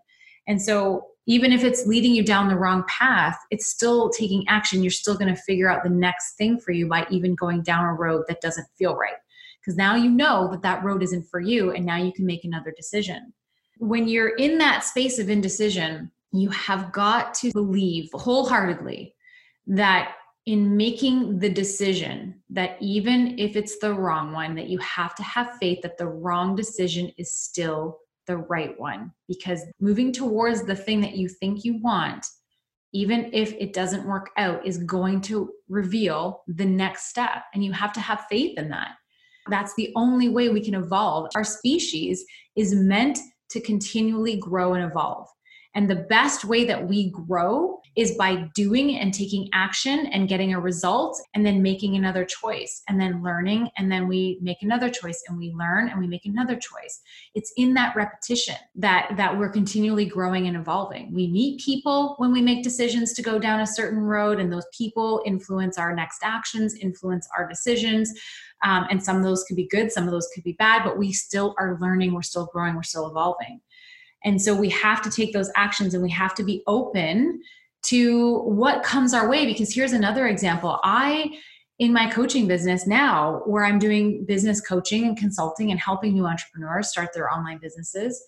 And 0.47 0.61
so 0.61 1.07
even 1.27 1.51
if 1.51 1.63
it's 1.63 1.85
leading 1.85 2.13
you 2.13 2.23
down 2.23 2.47
the 2.47 2.55
wrong 2.55 2.83
path 2.87 3.37
it's 3.51 3.67
still 3.67 4.09
taking 4.09 4.43
action. 4.47 4.83
You're 4.83 4.91
still 4.91 5.17
going 5.17 5.33
to 5.33 5.41
figure 5.41 5.69
out 5.69 5.83
the 5.83 5.89
next 5.89 6.35
thing 6.35 6.59
for 6.59 6.71
you 6.71 6.87
by 6.87 7.05
even 7.09 7.35
going 7.35 7.61
down 7.61 7.85
a 7.85 7.93
road 7.93 8.25
that 8.27 8.41
doesn't 8.41 8.67
feel 8.77 8.95
right 8.95 9.13
because 9.61 9.77
now 9.77 9.95
you 9.95 10.09
know 10.09 10.49
that 10.51 10.63
that 10.63 10.83
road 10.83 11.03
isn't 11.03 11.27
for 11.29 11.39
you 11.39 11.71
and 11.71 11.85
now 11.85 11.97
you 11.97 12.11
can 12.11 12.25
make 12.25 12.43
another 12.43 12.73
decision. 12.75 13.33
When 13.77 14.07
you're 14.07 14.35
in 14.35 14.57
that 14.57 14.83
space 14.83 15.19
of 15.19 15.29
indecision, 15.29 16.11
you 16.31 16.49
have 16.49 16.91
got 16.91 17.33
to 17.35 17.51
believe 17.51 18.09
wholeheartedly 18.13 19.13
that 19.67 20.15
in 20.47 20.75
making 20.75 21.37
the 21.37 21.49
decision 21.49 22.41
that 22.49 22.77
even 22.81 23.37
if 23.37 23.55
it's 23.55 23.77
the 23.77 23.93
wrong 23.93 24.31
one 24.31 24.55
that 24.55 24.67
you 24.67 24.79
have 24.79 25.13
to 25.15 25.23
have 25.23 25.57
faith 25.59 25.79
that 25.83 25.97
the 25.97 26.07
wrong 26.07 26.55
decision 26.55 27.11
is 27.17 27.35
still 27.35 27.99
the 28.25 28.37
right 28.37 28.79
one 28.79 29.11
because 29.27 29.61
moving 29.79 30.11
towards 30.11 30.63
the 30.63 30.75
thing 30.75 30.99
that 31.01 31.15
you 31.15 31.27
think 31.27 31.63
you 31.63 31.79
want 31.81 32.25
even 32.93 33.29
if 33.33 33.53
it 33.53 33.71
doesn't 33.71 34.05
work 34.05 34.31
out 34.37 34.65
is 34.65 34.79
going 34.79 35.21
to 35.21 35.51
reveal 35.69 36.43
the 36.47 36.65
next 36.65 37.07
step 37.07 37.43
and 37.53 37.63
you 37.63 37.71
have 37.71 37.93
to 37.93 38.01
have 38.01 38.25
faith 38.29 38.57
in 38.57 38.69
that 38.69 38.95
that's 39.51 39.73
the 39.75 39.91
only 39.95 40.29
way 40.29 40.49
we 40.49 40.63
can 40.63 40.75
evolve. 40.75 41.29
Our 41.35 41.43
species 41.43 42.25
is 42.55 42.73
meant 42.73 43.19
to 43.49 43.59
continually 43.61 44.37
grow 44.37 44.73
and 44.73 44.83
evolve. 44.83 45.27
And 45.75 45.89
the 45.89 46.07
best 46.09 46.45
way 46.45 46.65
that 46.65 46.87
we 46.87 47.11
grow 47.11 47.80
is 47.95 48.15
by 48.15 48.47
doing 48.55 48.97
and 48.97 49.13
taking 49.13 49.49
action 49.53 50.07
and 50.07 50.29
getting 50.29 50.53
a 50.53 50.59
result 50.59 51.21
and 51.33 51.45
then 51.45 51.61
making 51.61 51.95
another 51.95 52.23
choice 52.23 52.83
and 52.87 52.99
then 52.99 53.21
learning 53.21 53.69
and 53.77 53.91
then 53.91 54.07
we 54.07 54.39
make 54.41 54.61
another 54.61 54.89
choice 54.89 55.21
and 55.27 55.37
we 55.37 55.51
learn 55.51 55.89
and 55.89 55.99
we 55.99 56.07
make 56.07 56.25
another 56.25 56.55
choice. 56.55 57.01
It's 57.35 57.51
in 57.57 57.73
that 57.73 57.95
repetition 57.95 58.55
that 58.75 59.11
that 59.17 59.37
we're 59.37 59.49
continually 59.49 60.05
growing 60.05 60.47
and 60.47 60.55
evolving. 60.55 61.13
We 61.13 61.27
meet 61.27 61.59
people 61.59 62.15
when 62.17 62.31
we 62.31 62.41
make 62.41 62.63
decisions 62.63 63.13
to 63.13 63.21
go 63.21 63.39
down 63.39 63.59
a 63.59 63.67
certain 63.67 63.99
road 63.99 64.39
and 64.39 64.51
those 64.51 64.67
people 64.75 65.21
influence 65.25 65.77
our 65.77 65.93
next 65.93 66.19
actions, 66.23 66.75
influence 66.75 67.27
our 67.37 67.47
decisions. 67.47 68.13
Um, 68.63 68.85
and 68.89 69.03
some 69.03 69.17
of 69.17 69.23
those 69.23 69.43
could 69.43 69.57
be 69.57 69.67
good, 69.67 69.91
some 69.91 70.05
of 70.05 70.11
those 70.11 70.29
could 70.33 70.43
be 70.43 70.53
bad, 70.53 70.83
but 70.83 70.97
we 70.97 71.11
still 71.11 71.55
are 71.57 71.77
learning, 71.81 72.13
we're 72.13 72.21
still 72.21 72.45
growing, 72.53 72.75
we're 72.75 72.83
still 72.83 73.09
evolving. 73.09 73.59
And 74.23 74.41
so 74.41 74.55
we 74.55 74.69
have 74.69 75.01
to 75.01 75.09
take 75.09 75.33
those 75.33 75.49
actions 75.55 75.93
and 75.93 76.03
we 76.03 76.11
have 76.11 76.35
to 76.35 76.43
be 76.43 76.63
open 76.67 77.41
to 77.83 78.39
what 78.41 78.83
comes 78.83 79.13
our 79.13 79.29
way. 79.29 79.45
Because 79.45 79.73
here's 79.73 79.93
another 79.93 80.27
example 80.27 80.79
I, 80.83 81.37
in 81.79 81.93
my 81.93 82.09
coaching 82.09 82.47
business 82.47 82.85
now, 82.85 83.41
where 83.45 83.65
I'm 83.65 83.79
doing 83.79 84.25
business 84.25 84.61
coaching 84.61 85.05
and 85.05 85.17
consulting 85.17 85.71
and 85.71 85.79
helping 85.79 86.13
new 86.13 86.25
entrepreneurs 86.25 86.89
start 86.89 87.09
their 87.13 87.31
online 87.31 87.57
businesses. 87.57 88.23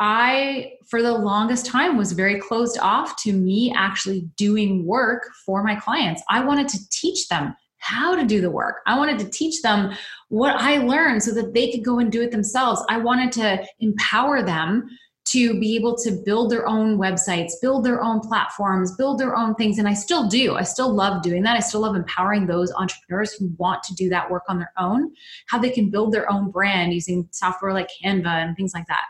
I, 0.00 0.72
for 0.88 1.02
the 1.02 1.12
longest 1.12 1.66
time, 1.66 1.98
was 1.98 2.12
very 2.12 2.40
closed 2.40 2.78
off 2.80 3.22
to 3.22 3.34
me 3.34 3.72
actually 3.76 4.30
doing 4.36 4.86
work 4.86 5.28
for 5.44 5.62
my 5.62 5.76
clients. 5.76 6.22
I 6.30 6.42
wanted 6.42 6.68
to 6.68 6.88
teach 6.88 7.28
them 7.28 7.54
how 7.80 8.14
to 8.14 8.24
do 8.24 8.40
the 8.40 8.50
work. 8.50 8.76
I 8.86 8.98
wanted 8.98 9.18
to 9.20 9.28
teach 9.28 9.62
them 9.62 9.92
what 10.28 10.54
I 10.56 10.78
learned 10.78 11.22
so 11.22 11.32
that 11.34 11.54
they 11.54 11.70
could 11.70 11.84
go 11.84 11.98
and 11.98 12.10
do 12.10 12.22
it 12.22 12.30
themselves. 12.30 12.82
I 12.88 12.98
wanted 12.98 13.32
to 13.32 13.66
empower 13.80 14.42
them 14.42 14.88
to 15.32 15.58
be 15.60 15.76
able 15.76 15.96
to 15.96 16.10
build 16.24 16.50
their 16.50 16.66
own 16.66 16.98
websites, 16.98 17.52
build 17.62 17.84
their 17.84 18.02
own 18.02 18.20
platforms, 18.20 18.96
build 18.96 19.18
their 19.18 19.36
own 19.36 19.54
things. 19.54 19.78
And 19.78 19.86
I 19.86 19.94
still 19.94 20.28
do. 20.28 20.56
I 20.56 20.62
still 20.62 20.92
love 20.92 21.22
doing 21.22 21.42
that. 21.42 21.56
I 21.56 21.60
still 21.60 21.82
love 21.82 21.94
empowering 21.94 22.46
those 22.46 22.72
entrepreneurs 22.72 23.32
who 23.32 23.52
want 23.56 23.82
to 23.84 23.94
do 23.94 24.08
that 24.08 24.30
work 24.30 24.42
on 24.48 24.58
their 24.58 24.72
own, 24.76 25.12
how 25.46 25.58
they 25.58 25.70
can 25.70 25.90
build 25.90 26.12
their 26.12 26.30
own 26.30 26.50
brand 26.50 26.92
using 26.92 27.28
software 27.30 27.72
like 27.72 27.88
Canva 28.02 28.26
and 28.26 28.56
things 28.56 28.74
like 28.74 28.86
that. 28.88 29.04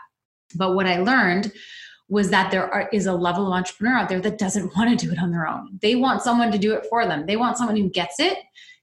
But 0.55 0.75
what 0.75 0.85
I 0.85 0.99
learned 0.99 1.51
was 2.07 2.29
that 2.29 2.51
there 2.51 2.71
are, 2.71 2.89
is 2.91 3.05
a 3.05 3.13
level 3.13 3.47
of 3.47 3.53
entrepreneur 3.53 3.97
out 3.97 4.09
there 4.09 4.19
that 4.19 4.37
doesn't 4.37 4.75
want 4.77 4.99
to 4.99 5.05
do 5.05 5.11
it 5.11 5.19
on 5.19 5.31
their 5.31 5.47
own. 5.47 5.79
They 5.81 5.95
want 5.95 6.21
someone 6.21 6.51
to 6.51 6.57
do 6.57 6.73
it 6.73 6.85
for 6.89 7.05
them. 7.07 7.25
They 7.25 7.37
want 7.37 7.57
someone 7.57 7.77
who 7.77 7.89
gets 7.89 8.19
it 8.19 8.37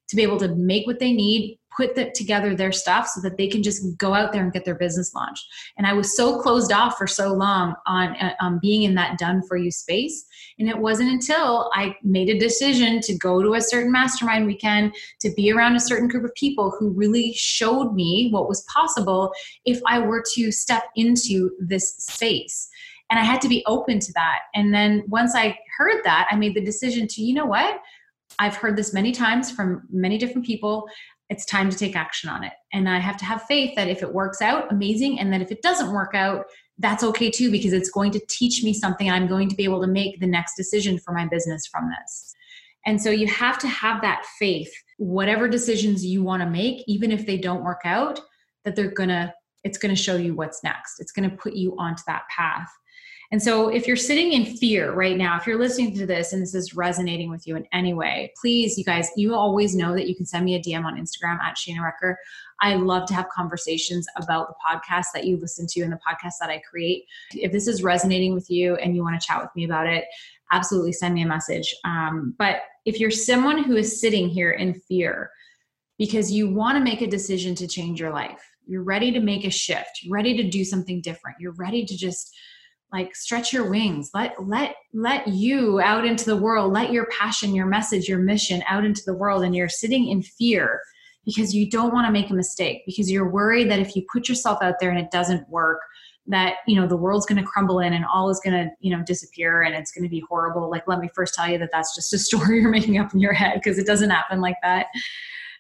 to 0.09 0.17
be 0.17 0.23
able 0.23 0.39
to 0.39 0.55
make 0.57 0.87
what 0.87 0.99
they 0.99 1.13
need, 1.13 1.58
put 1.79 1.95
the, 1.95 2.11
together 2.11 2.55
their 2.55 2.73
stuff 2.73 3.07
so 3.07 3.21
that 3.21 3.37
they 3.37 3.47
can 3.47 3.63
just 3.63 3.97
go 3.97 4.13
out 4.13 4.33
there 4.33 4.43
and 4.43 4.53
get 4.53 4.65
their 4.65 4.75
business 4.75 5.15
launched. 5.15 5.47
And 5.77 5.87
I 5.87 5.93
was 5.93 6.17
so 6.17 6.41
closed 6.41 6.73
off 6.73 6.99
for 6.99 7.07
so 7.07 7.33
long 7.33 7.75
on 7.87 8.17
uh, 8.17 8.35
um, 8.41 8.59
being 8.61 8.83
in 8.83 8.97
that 8.97 9.17
done 9.17 9.43
for 9.47 9.57
you 9.57 9.71
space. 9.71 10.27
And 10.59 10.69
it 10.69 10.77
wasn't 10.77 11.13
until 11.13 11.71
I 11.73 11.95
made 12.03 12.29
a 12.29 12.39
decision 12.39 13.01
to 13.03 13.17
go 13.17 13.43
to 13.43 13.55
a 13.55 13.61
certain 13.61 13.93
mastermind 13.93 14.47
weekend, 14.47 14.93
to 15.21 15.31
be 15.37 15.53
around 15.53 15.77
a 15.77 15.81
certain 15.81 16.09
group 16.09 16.25
of 16.25 16.35
people 16.35 16.75
who 16.77 16.91
really 16.91 17.33
showed 17.35 17.95
me 17.95 18.29
what 18.33 18.49
was 18.49 18.63
possible 18.63 19.33
if 19.65 19.81
I 19.87 20.01
were 20.01 20.25
to 20.35 20.51
step 20.51 20.83
into 20.97 21.51
this 21.61 21.95
space 21.97 22.69
and 23.11 23.19
I 23.19 23.25
had 23.25 23.41
to 23.43 23.49
be 23.49 23.65
open 23.67 24.01
to 24.01 24.13
that. 24.15 24.41
And 24.55 24.75
then 24.75 25.05
once 25.09 25.35
I 25.35 25.59
heard 25.79 26.03
that, 26.05 26.29
I 26.31 26.37
made 26.37 26.55
the 26.55 26.61
decision 26.61 27.07
to, 27.09 27.23
you 27.23 27.35
know 27.35 27.47
what? 27.47 27.81
I've 28.39 28.57
heard 28.57 28.77
this 28.77 28.93
many 28.93 29.13
times 29.13 29.51
from 29.51 29.83
many 29.91 30.19
different 30.19 30.47
people. 30.47 30.87
It's 31.31 31.45
time 31.45 31.69
to 31.71 31.77
take 31.77 31.95
action 31.95 32.31
on 32.31 32.43
it. 32.45 32.53
And 32.73 32.89
I 32.89 32.99
have 32.99 33.17
to 33.19 33.25
have 33.25 33.43
faith 33.43 33.75
that 33.77 33.89
if 33.89 34.03
it 34.03 34.13
works 34.13 34.41
out, 34.41 34.71
amazing. 34.73 35.21
And 35.21 35.33
that 35.33 35.43
if 35.43 35.51
it 35.51 35.63
doesn't 35.63 35.93
work 35.93 36.15
out, 36.15 36.47
that's 36.79 37.03
okay 37.03 37.31
too, 37.31 37.51
because 37.51 37.73
it's 37.73 37.91
going 37.91 38.13
to 38.13 38.21
teach 38.29 38.63
me 38.63 38.73
something. 38.73 39.11
I'm 39.11 39.27
going 39.27 39.49
to 39.49 39.57
be 39.57 39.65
able 39.65 39.81
to 39.81 39.87
make 39.87 40.21
the 40.21 40.27
next 40.27 40.55
decision 40.57 40.99
for 40.99 41.13
my 41.13 41.27
business 41.27 41.67
from 41.67 41.91
this. 41.91 42.35
And 42.87 43.03
so 43.03 43.11
you 43.11 43.27
have 43.27 43.59
to 43.59 43.69
have 43.69 44.01
that 44.03 44.25
faith, 44.39 44.73
whatever 44.97 45.49
decisions 45.49 46.07
you 46.07 46.23
want 46.23 46.43
to 46.43 46.49
make, 46.49 46.85
even 46.87 47.11
if 47.13 47.27
they 47.27 47.37
don't 47.37 47.65
work 47.65 47.81
out, 47.85 48.21
that 48.65 48.77
they're 48.77 48.91
going 48.91 49.11
to, 49.11 49.35
it's 49.65 49.77
going 49.77 49.95
to 49.95 50.01
show 50.01 50.17
you 50.17 50.35
what's 50.35 50.63
next. 50.63 51.01
It's 51.01 51.13
going 51.13 51.29
to 51.29 51.37
put 51.37 51.55
you 51.55 51.77
onto 51.79 52.03
that 52.07 52.23
path. 52.35 52.69
And 53.31 53.43
so, 53.43 53.69
if 53.69 53.87
you're 53.87 53.97
sitting 53.97 54.33
in 54.33 54.57
fear 54.57 54.93
right 54.93 55.17
now, 55.17 55.37
if 55.37 55.47
you're 55.47 55.59
listening 55.59 55.95
to 55.97 56.07
this 56.07 56.33
and 56.33 56.41
this 56.41 56.55
is 56.55 56.75
resonating 56.75 57.29
with 57.29 57.47
you 57.47 57.57
in 57.57 57.67
any 57.73 57.93
way, 57.93 58.33
please, 58.41 58.79
you 58.79 58.85
guys, 58.85 59.11
you 59.17 59.35
always 59.35 59.75
know 59.75 59.93
that 59.95 60.09
you 60.09 60.17
can 60.17 60.25
send 60.25 60.47
me 60.47 60.55
a 60.55 60.63
DM 60.63 60.85
on 60.85 60.99
Instagram 60.99 61.39
at 61.41 61.57
Shana 61.57 61.81
Recker. 61.81 62.15
I 62.61 62.75
love 62.75 63.07
to 63.09 63.15
have 63.15 63.29
conversations 63.29 64.07
about 64.17 64.49
the 64.49 64.55
podcast 64.67 65.07
that 65.13 65.25
you 65.25 65.37
listen 65.37 65.67
to 65.69 65.83
and 65.83 65.93
the 65.93 66.01
podcast 66.09 66.35
that 66.41 66.49
I 66.49 66.63
create. 66.69 67.05
If 67.33 67.53
this 67.53 67.69
is 67.69 67.83
resonating 67.83 68.33
with 68.33 68.51
you 68.51 68.77
and 68.77 68.97
you 68.97 69.03
want 69.03 69.21
to 69.21 69.27
chat 69.27 69.43
with 69.43 69.51
me 69.55 69.65
about 69.65 69.87
it, 69.87 70.07
absolutely 70.51 70.93
send 70.93 71.15
me 71.15 71.23
a 71.23 71.27
message. 71.27 71.75
Um, 71.85 72.35
but 72.39 72.63
if 72.87 72.99
you're 72.99 73.11
someone 73.11 73.63
who 73.63 73.77
is 73.77 74.01
sitting 74.01 74.31
here 74.31 74.53
in 74.53 74.73
fear 74.73 75.31
because 75.99 76.33
you 76.33 76.49
want 76.49 76.79
to 76.79 76.85
make 76.85 77.03
a 77.03 77.07
decision 77.07 77.55
to 77.57 77.67
change 77.67 78.01
your 78.01 78.13
life, 78.13 78.43
you're 78.67 78.83
ready 78.83 79.13
to 79.13 79.21
make 79.21 79.45
a 79.45 79.51
shift, 79.51 80.07
ready 80.09 80.37
to 80.37 80.49
do 80.49 80.65
something 80.65 81.01
different, 81.01 81.37
you're 81.41 81.53
ready 81.53 81.85
to 81.85 81.97
just 81.97 82.35
like 82.93 83.15
stretch 83.15 83.53
your 83.53 83.69
wings. 83.69 84.11
Let 84.15 84.35
let 84.43 84.77
let 84.95 85.29
you 85.29 85.81
out 85.81 86.07
into 86.07 86.25
the 86.25 86.37
world. 86.37 86.73
Let 86.73 86.93
your 86.93 87.07
passion 87.07 87.55
your 87.55 87.67
message 87.67 88.09
your 88.09 88.19
mission 88.19 88.63
out 88.69 88.85
into 88.85 89.03
the 89.05 89.15
world 89.15 89.45
and 89.45 89.55
you're 89.55 89.69
sitting 89.69 90.09
in 90.09 90.23
fear 90.23 90.81
because 91.27 91.55
you 91.55 91.69
don't 91.69 91.93
want 91.93 92.07
to 92.07 92.13
make 92.13 92.31
a 92.31 92.35
mistake 92.35 92.83
because 92.87 93.11
you're 93.11 93.31
worried 93.31 93.71
that 93.71 93.79
if 93.79 93.95
you 93.95 94.05
put 94.11 94.29
yourself 94.29 94.59
out 94.63 94.77
there 94.81 94.91
and 94.91 94.99
it 94.99 95.11
doesn't 95.11 95.47
work 95.51 95.81
that 96.27 96.57
you 96.67 96.81
know 96.81 96.87
the 96.87 96.97
world's 96.97 97.27
going 97.27 97.41
to 97.43 97.47
crumble 97.47 97.81
in 97.81 97.93
and 97.93 98.05
all 98.05 98.31
is 98.31 98.41
going 98.43 98.55
to 98.55 98.71
you 98.81 98.95
know 98.95 99.03
disappear 99.05 99.63
and 99.63 99.75
it's 99.75 99.93
going 99.93 100.05
to 100.05 100.11
be 100.11 100.23
horrible. 100.29 100.71
Like 100.71 100.89
let 100.89 100.99
me 100.99 101.11
first 101.15 101.35
tell 101.35 101.49
you 101.49 101.59
that 101.59 101.71
that's 101.73 101.95
just 101.95 102.13
a 102.13 102.19
story 102.29 102.61
you're 102.61 102.71
making 102.71 102.99
up 102.99 103.13
in 103.13 103.21
your 103.21 103.35
head 103.35 103.55
because 103.55 103.79
it 103.79 103.87
doesn't 103.87 104.11
happen 104.11 104.41
like 104.41 104.57
that. 104.63 104.87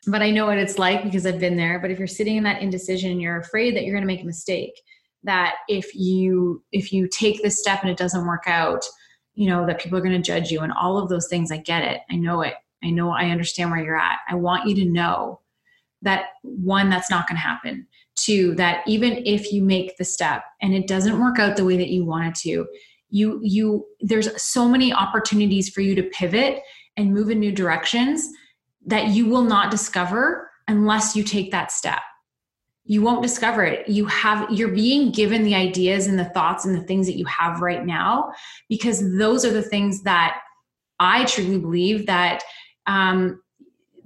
But 0.06 0.23
i 0.23 0.30
know 0.30 0.47
what 0.47 0.58
it's 0.58 0.78
like 0.78 1.02
because 1.02 1.26
i've 1.26 1.40
been 1.40 1.56
there. 1.56 1.78
But 1.78 1.90
if 1.90 1.99
you're 1.99 2.06
sitting 2.06 2.37
in 2.37 2.44
that 2.44 2.62
indecision 2.62 3.11
and 3.11 3.20
you're 3.20 3.38
afraid 3.38 3.76
that 3.76 3.85
you're 3.85 3.94
going 3.94 4.02
to 4.02 4.06
make 4.06 4.23
a 4.23 4.26
mistake 4.26 4.80
that 5.25 5.57
if 5.69 5.95
you 5.95 6.63
if 6.73 6.93
you 6.93 7.09
take 7.09 7.43
this 7.43 7.59
step 7.59 7.81
and 7.83 7.91
it 7.91 7.97
doesn't 7.97 8.27
work 8.27 8.45
out 8.47 8.85
you 9.35 9.49
know 9.49 9.67
that 9.67 9.81
people 9.81 9.99
are 9.99 10.03
going 10.03 10.13
to 10.13 10.23
judge 10.23 10.51
you 10.51 10.61
and 10.61 10.73
all 10.73 10.99
of 10.99 11.09
those 11.09 11.29
things 11.29 11.53
i 11.53 11.57
get 11.57 11.85
it. 11.85 12.01
I 12.11 12.17
know 12.17 12.43
it. 12.43 12.55
I 12.83 12.91
know 12.91 13.11
i 13.11 13.31
understand 13.31 13.71
where 13.71 13.83
you're 13.83 13.99
at. 13.99 14.19
I 14.29 14.35
want 14.35 14.69
you 14.69 14.75
to 14.77 14.85
know 14.85 15.41
that 16.03 16.27
one 16.43 16.91
that's 16.91 17.11
not 17.11 17.27
going 17.27 17.37
to 17.37 17.43
happen. 17.43 17.87
Two 18.15 18.55
that 18.57 18.87
even 18.87 19.23
if 19.25 19.53
you 19.53 19.63
make 19.63 19.97
the 19.97 20.05
step 20.05 20.43
and 20.61 20.75
it 20.75 20.87
doesn't 20.87 21.21
work 21.21 21.39
out 21.39 21.57
the 21.57 21.65
way 21.65 21.77
that 21.77 21.89
you 21.89 22.05
want 22.05 22.27
it 22.27 22.35
to 22.43 22.67
you 23.11 23.41
you 23.43 23.87
there's 24.01 24.41
so 24.41 24.69
many 24.69 24.93
opportunities 24.93 25.69
for 25.69 25.81
you 25.81 25.95
to 25.95 26.03
pivot 26.03 26.61
and 26.97 27.15
move 27.15 27.31
in 27.31 27.39
new 27.39 27.53
directions 27.53 28.29
that 28.85 29.09
you 29.09 29.27
will 29.27 29.43
not 29.43 29.71
discover 29.71 30.51
unless 30.67 31.17
you 31.17 31.23
take 31.23 31.51
that 31.51 31.73
step 31.73 32.01
you 32.88 33.02
won't 33.02 33.23
discover 33.23 33.64
it. 33.64 33.87
You 33.87 34.07
have 34.07 34.50
you're 34.50 34.73
being 34.73 35.12
given 35.12 35.45
the 35.45 35.54
ideas 35.54 36.07
and 36.07 36.18
the 36.18 36.25
thoughts 36.25 36.64
and 36.64 36.75
the 36.75 36.83
things 36.83 37.07
that 37.07 37.18
you 37.18 37.26
have 37.26 37.61
right 37.61 37.85
now 37.85 38.33
because 38.71 39.16
those 39.18 39.45
are 39.45 39.52
the 39.52 39.62
things 39.62 40.02
that 40.02 40.40
i 40.99 41.25
truly 41.26 41.59
believe 41.59 42.07
that 42.07 42.42
um, 42.87 43.40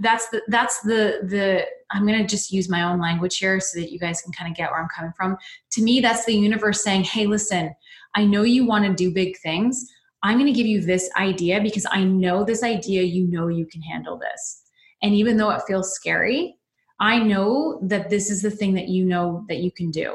that's 0.01 0.29
the 0.31 0.43
that's 0.49 0.81
the 0.81 1.21
the 1.23 1.65
i'm 1.93 2.05
going 2.05 2.19
to 2.19 2.27
just 2.27 2.51
use 2.51 2.69
my 2.69 2.83
own 2.83 3.01
language 3.01 3.39
here 3.39 3.61
so 3.61 3.79
that 3.79 3.93
you 3.93 4.01
guys 4.01 4.21
can 4.21 4.33
kind 4.33 4.51
of 4.51 4.57
get 4.57 4.71
where 4.71 4.83
i'm 4.83 4.89
coming 4.95 5.13
from. 5.17 5.37
To 5.73 5.83
me 5.83 6.01
that's 6.01 6.25
the 6.25 6.35
universe 6.35 6.83
saying 6.83 7.05
hey 7.05 7.27
listen 7.27 7.73
i 8.17 8.25
know 8.25 8.43
you 8.43 8.67
want 8.67 8.85
to 8.85 8.93
do 8.93 9.15
big 9.15 9.39
things. 9.39 9.87
I'm 10.25 10.39
going 10.39 10.47
to 10.47 10.53
give 10.53 10.67
you 10.67 10.81
this 10.81 11.09
idea 11.17 11.61
because 11.61 11.87
i 11.93 12.03
know 12.03 12.43
this 12.43 12.65
idea 12.65 13.03
you 13.03 13.27
know 13.29 13.47
you 13.47 13.65
can 13.67 13.81
handle 13.81 14.19
this. 14.19 14.63
And 15.03 15.15
even 15.15 15.37
though 15.37 15.51
it 15.51 15.63
feels 15.69 15.93
scary 15.93 16.57
I 17.03 17.19
know 17.19 17.81
that 17.83 18.11
this 18.11 18.31
is 18.31 18.43
the 18.43 18.51
thing 18.51 18.75
that 18.75 18.87
you 18.87 19.05
know 19.05 19.45
that 19.49 19.59
you 19.59 19.73
can 19.73 19.91
do. 19.91 20.15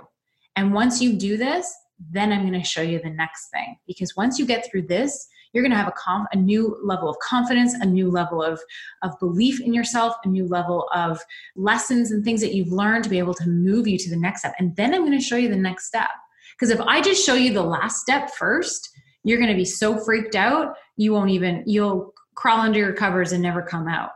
And 0.55 0.73
once 0.73 1.01
you 1.01 1.17
do 1.17 1.35
this, 1.35 1.75
then 1.99 2.31
I'm 2.31 2.47
going 2.47 2.59
to 2.59 2.65
show 2.65 2.81
you 2.81 3.01
the 3.03 3.09
next 3.09 3.49
thing. 3.49 3.77
Because 3.85 4.15
once 4.15 4.39
you 4.39 4.45
get 4.45 4.65
through 4.65 4.83
this, 4.83 5.27
you're 5.51 5.63
going 5.63 5.71
to 5.73 5.77
have 5.77 5.89
a, 5.89 6.25
a 6.31 6.37
new 6.37 6.79
level 6.81 7.09
of 7.09 7.19
confidence, 7.19 7.73
a 7.73 7.85
new 7.85 8.09
level 8.09 8.41
of, 8.41 8.61
of 9.03 9.19
belief 9.19 9.59
in 9.59 9.73
yourself, 9.73 10.15
a 10.23 10.29
new 10.29 10.47
level 10.47 10.87
of 10.95 11.19
lessons 11.57 12.11
and 12.11 12.23
things 12.23 12.39
that 12.39 12.53
you've 12.53 12.71
learned 12.71 13.03
to 13.03 13.09
be 13.09 13.19
able 13.19 13.33
to 13.33 13.49
move 13.49 13.85
you 13.85 13.97
to 13.97 14.09
the 14.09 14.15
next 14.15 14.39
step. 14.39 14.55
And 14.57 14.73
then 14.77 14.93
I'm 14.93 15.05
going 15.05 15.11
to 15.11 15.23
show 15.23 15.35
you 15.35 15.49
the 15.49 15.57
next 15.57 15.87
step. 15.87 16.09
Because 16.55 16.69
if 16.69 16.79
I 16.79 17.01
just 17.01 17.25
show 17.25 17.33
you 17.33 17.51
the 17.51 17.63
last 17.63 17.99
step 17.99 18.31
first, 18.31 18.91
you're 19.25 19.39
going 19.39 19.51
to 19.51 19.57
be 19.57 19.65
so 19.65 19.97
freaked 19.97 20.35
out, 20.35 20.75
you 20.95 21.11
won't 21.11 21.31
even, 21.31 21.63
you'll 21.65 22.13
crawl 22.35 22.61
under 22.61 22.79
your 22.79 22.93
covers 22.93 23.33
and 23.33 23.43
never 23.43 23.61
come 23.61 23.89
out 23.89 24.11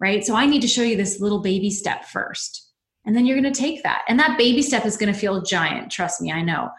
right? 0.00 0.24
So 0.24 0.34
I 0.34 0.46
need 0.46 0.62
to 0.62 0.68
show 0.68 0.82
you 0.82 0.96
this 0.96 1.20
little 1.20 1.42
baby 1.42 1.70
step 1.70 2.06
first. 2.06 2.68
And 3.04 3.16
then 3.16 3.26
you're 3.26 3.40
going 3.40 3.52
to 3.52 3.60
take 3.60 3.82
that. 3.82 4.02
And 4.08 4.18
that 4.18 4.38
baby 4.38 4.62
step 4.62 4.84
is 4.84 4.96
going 4.96 5.12
to 5.12 5.18
feel 5.18 5.42
giant. 5.42 5.90
Trust 5.90 6.20
me, 6.20 6.32
I 6.32 6.42
know. 6.42 6.70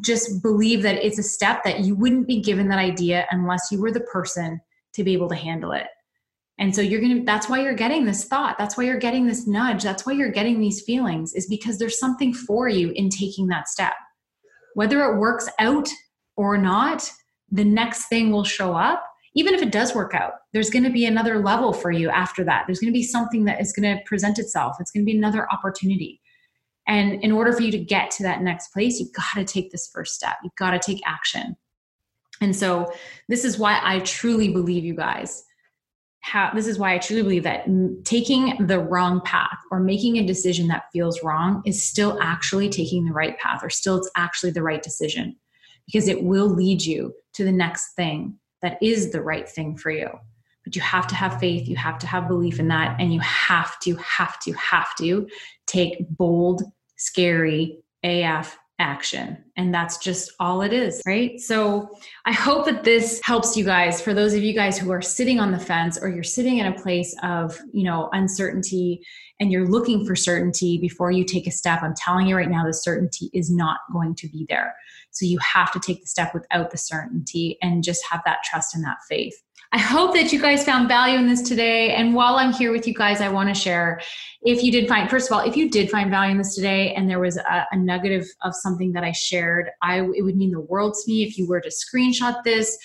Just 0.00 0.42
believe 0.42 0.82
that 0.82 1.04
it's 1.04 1.18
a 1.18 1.22
step 1.22 1.64
that 1.64 1.80
you 1.80 1.94
wouldn't 1.94 2.26
be 2.26 2.40
given 2.40 2.68
that 2.68 2.78
idea 2.78 3.26
unless 3.30 3.68
you 3.72 3.80
were 3.80 3.90
the 3.90 4.00
person 4.00 4.60
to 4.94 5.04
be 5.04 5.12
able 5.12 5.28
to 5.28 5.34
handle 5.34 5.72
it. 5.72 5.86
And 6.58 6.74
so 6.74 6.82
you're 6.82 7.00
going 7.00 7.20
to, 7.20 7.24
that's 7.24 7.48
why 7.48 7.60
you're 7.62 7.74
getting 7.74 8.04
this 8.04 8.24
thought. 8.24 8.58
That's 8.58 8.76
why 8.76 8.84
you're 8.84 8.98
getting 8.98 9.26
this 9.26 9.46
nudge. 9.46 9.82
That's 9.82 10.04
why 10.04 10.12
you're 10.12 10.30
getting 10.30 10.60
these 10.60 10.82
feelings, 10.82 11.32
is 11.34 11.46
because 11.46 11.78
there's 11.78 11.98
something 11.98 12.34
for 12.34 12.68
you 12.68 12.90
in 12.90 13.08
taking 13.08 13.46
that 13.46 13.68
step. 13.68 13.94
Whether 14.74 15.02
it 15.04 15.18
works 15.18 15.48
out 15.58 15.88
or 16.36 16.58
not, 16.58 17.10
the 17.50 17.64
next 17.64 18.08
thing 18.08 18.30
will 18.30 18.44
show 18.44 18.74
up 18.74 19.02
even 19.34 19.54
if 19.54 19.62
it 19.62 19.70
does 19.70 19.94
work 19.94 20.14
out, 20.14 20.32
there's 20.52 20.70
going 20.70 20.82
to 20.84 20.90
be 20.90 21.06
another 21.06 21.38
level 21.38 21.72
for 21.72 21.90
you 21.90 22.10
after 22.10 22.42
that. 22.44 22.64
There's 22.66 22.80
going 22.80 22.92
to 22.92 22.96
be 22.96 23.02
something 23.02 23.44
that 23.44 23.60
is 23.60 23.72
going 23.72 23.96
to 23.96 24.02
present 24.04 24.38
itself. 24.38 24.76
It's 24.80 24.90
going 24.90 25.04
to 25.04 25.10
be 25.10 25.16
another 25.16 25.46
opportunity. 25.52 26.20
And 26.88 27.22
in 27.22 27.30
order 27.30 27.52
for 27.52 27.62
you 27.62 27.70
to 27.70 27.78
get 27.78 28.10
to 28.12 28.24
that 28.24 28.42
next 28.42 28.72
place, 28.72 28.98
you've 28.98 29.12
got 29.12 29.34
to 29.34 29.44
take 29.44 29.70
this 29.70 29.88
first 29.92 30.14
step. 30.14 30.36
You've 30.42 30.56
got 30.56 30.72
to 30.72 30.78
take 30.78 31.00
action. 31.06 31.56
And 32.40 32.56
so, 32.56 32.92
this 33.28 33.44
is 33.44 33.58
why 33.58 33.78
I 33.82 34.00
truly 34.00 34.48
believe 34.48 34.84
you 34.84 34.94
guys. 34.94 35.44
How, 36.22 36.50
this 36.54 36.66
is 36.66 36.78
why 36.78 36.94
I 36.94 36.98
truly 36.98 37.22
believe 37.22 37.44
that 37.44 37.66
taking 38.04 38.66
the 38.66 38.78
wrong 38.78 39.20
path 39.24 39.58
or 39.70 39.80
making 39.80 40.16
a 40.16 40.26
decision 40.26 40.68
that 40.68 40.84
feels 40.92 41.22
wrong 41.22 41.62
is 41.64 41.82
still 41.82 42.18
actually 42.20 42.68
taking 42.68 43.04
the 43.04 43.12
right 43.12 43.38
path 43.38 43.60
or 43.62 43.70
still 43.70 43.96
it's 43.96 44.10
actually 44.16 44.50
the 44.50 44.62
right 44.62 44.82
decision 44.82 45.36
because 45.86 46.08
it 46.08 46.22
will 46.22 46.48
lead 46.48 46.82
you 46.82 47.14
to 47.34 47.44
the 47.44 47.52
next 47.52 47.94
thing 47.94 48.38
that 48.62 48.78
is 48.82 49.10
the 49.10 49.22
right 49.22 49.48
thing 49.48 49.76
for 49.76 49.90
you. 49.90 50.08
But 50.64 50.76
you 50.76 50.82
have 50.82 51.06
to 51.08 51.14
have 51.14 51.40
faith, 51.40 51.68
you 51.68 51.76
have 51.76 51.98
to 52.00 52.06
have 52.06 52.28
belief 52.28 52.60
in 52.60 52.68
that, 52.68 53.00
and 53.00 53.12
you 53.14 53.20
have 53.20 53.78
to, 53.80 53.96
have 53.96 54.38
to, 54.40 54.52
have 54.52 54.94
to 54.96 55.26
take 55.66 56.06
bold, 56.10 56.62
scary 56.96 57.78
AF 58.04 58.58
action. 58.78 59.36
And 59.56 59.72
that's 59.72 59.98
just 59.98 60.32
all 60.40 60.62
it 60.62 60.72
is, 60.72 61.00
right? 61.06 61.38
So 61.38 61.90
I 62.24 62.32
hope 62.32 62.64
that 62.64 62.82
this 62.82 63.20
helps 63.22 63.56
you 63.56 63.64
guys. 63.64 64.00
For 64.00 64.14
those 64.14 64.34
of 64.34 64.42
you 64.42 64.54
guys 64.54 64.78
who 64.78 64.90
are 64.90 65.02
sitting 65.02 65.38
on 65.38 65.52
the 65.52 65.58
fence 65.58 65.98
or 66.00 66.08
you're 66.08 66.22
sitting 66.22 66.58
in 66.58 66.66
a 66.66 66.80
place 66.80 67.14
of, 67.22 67.58
you 67.72 67.84
know, 67.84 68.08
uncertainty 68.12 69.02
and 69.40 69.50
you're 69.50 69.66
looking 69.66 70.04
for 70.04 70.14
certainty 70.14 70.78
before 70.78 71.10
you 71.10 71.24
take 71.24 71.46
a 71.46 71.50
step, 71.50 71.82
I'm 71.82 71.94
telling 71.94 72.26
you 72.26 72.36
right 72.36 72.50
now, 72.50 72.64
the 72.66 72.74
certainty 72.74 73.30
is 73.32 73.50
not 73.50 73.78
going 73.92 74.14
to 74.16 74.28
be 74.28 74.46
there. 74.48 74.74
So 75.10 75.24
you 75.24 75.38
have 75.38 75.72
to 75.72 75.80
take 75.80 76.02
the 76.02 76.06
step 76.06 76.34
without 76.34 76.70
the 76.70 76.78
certainty 76.78 77.58
and 77.62 77.82
just 77.82 78.04
have 78.08 78.20
that 78.26 78.44
trust 78.44 78.74
and 78.74 78.84
that 78.84 78.98
faith. 79.08 79.34
I 79.72 79.78
hope 79.78 80.14
that 80.14 80.32
you 80.32 80.40
guys 80.40 80.64
found 80.64 80.88
value 80.88 81.16
in 81.16 81.28
this 81.28 81.42
today. 81.42 81.94
And 81.94 82.12
while 82.14 82.36
I'm 82.36 82.52
here 82.52 82.72
with 82.72 82.88
you 82.88 82.94
guys, 82.94 83.20
I 83.20 83.28
want 83.28 83.48
to 83.48 83.54
share 83.54 84.00
if 84.42 84.64
you 84.64 84.72
did 84.72 84.88
find, 84.88 85.08
first 85.08 85.30
of 85.30 85.36
all, 85.36 85.48
if 85.48 85.56
you 85.56 85.70
did 85.70 85.90
find 85.90 86.10
value 86.10 86.32
in 86.32 86.38
this 86.38 86.56
today 86.56 86.92
and 86.94 87.08
there 87.08 87.20
was 87.20 87.36
a, 87.36 87.66
a 87.70 87.76
nugget 87.76 88.20
of, 88.20 88.26
of 88.42 88.54
something 88.54 88.92
that 88.92 89.04
I 89.04 89.12
shared, 89.12 89.70
I, 89.80 90.00
it 90.00 90.22
would 90.22 90.36
mean 90.36 90.50
the 90.50 90.60
world 90.60 90.94
to 90.94 91.10
me 91.10 91.22
if 91.22 91.38
you 91.38 91.46
were 91.46 91.60
to 91.60 91.70
screenshot 91.70 92.42
this. 92.42 92.76